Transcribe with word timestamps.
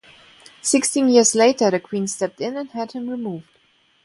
Sixteen 0.63 1.09
years 1.09 1.35
later 1.35 1.69
the 1.69 1.79
Queen 1.79 2.07
stepped 2.07 2.41
in 2.41 2.57
and 2.57 2.71
had 2.71 2.93
him 2.93 3.07
removed. 3.07 3.45